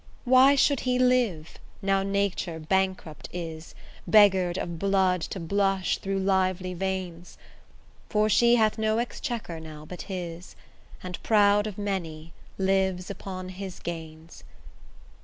Why 0.25 0.55
should 0.55 0.79
he 0.79 0.97
live, 0.97 1.59
now 1.79 2.01
Nature 2.01 2.57
bankrupt 2.59 3.29
is, 3.31 3.75
Beggar'd 4.07 4.57
of 4.57 4.79
blood 4.79 5.21
to 5.21 5.39
blush 5.39 5.99
through 5.99 6.17
lively 6.17 6.73
veins? 6.73 7.37
For 8.09 8.27
she 8.27 8.55
hath 8.55 8.79
no 8.79 8.97
exchequer 8.97 9.59
now 9.59 9.85
but 9.85 10.01
his, 10.09 10.55
And 11.03 11.21
proud 11.21 11.67
of 11.67 11.77
many, 11.77 12.33
lives 12.57 13.11
upon 13.11 13.49
his 13.49 13.77
gains. 13.79 14.43